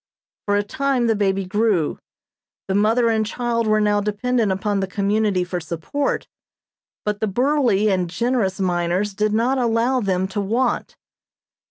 For 0.47 0.55
a 0.55 0.63
time 0.63 1.05
the 1.05 1.15
baby 1.15 1.45
grew. 1.45 1.99
The 2.67 2.73
mother 2.73 3.09
and 3.09 3.23
child 3.23 3.67
were 3.67 3.79
now 3.79 4.01
dependent 4.01 4.51
upon 4.51 4.79
the 4.79 4.87
community 4.87 5.43
for 5.43 5.59
support, 5.59 6.27
but 7.05 7.19
the 7.19 7.27
burly 7.27 7.91
and 7.91 8.09
generous 8.09 8.59
miners 8.59 9.13
did 9.13 9.31
not 9.31 9.59
allow 9.59 9.99
them 9.99 10.27
to 10.29 10.41
want. 10.41 10.95